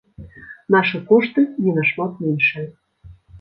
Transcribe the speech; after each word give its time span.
Нашы 0.75 1.01
кошты 1.11 1.43
не 1.67 1.75
нашмат 1.77 2.11
меншыя. 2.25 2.67